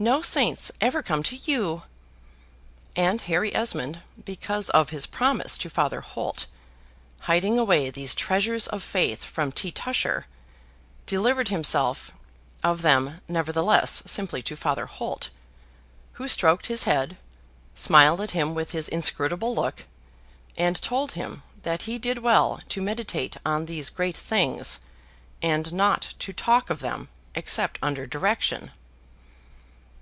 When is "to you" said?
1.24-1.82